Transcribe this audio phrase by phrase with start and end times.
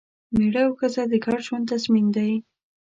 [0.37, 2.31] مېړه او ښځه د ګډ ژوند تضمین دی.